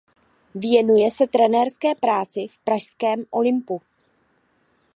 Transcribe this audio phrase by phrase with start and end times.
[0.55, 3.81] Věnuje se trenérské práci v pražském Olympu.